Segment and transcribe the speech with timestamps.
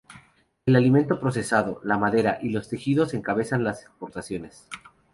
[0.65, 4.67] El alimento procesado, la madera, y los tejidos encabezan las exportaciones.